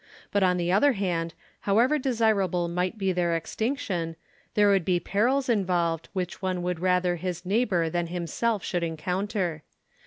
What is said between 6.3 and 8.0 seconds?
one would rather his neighbour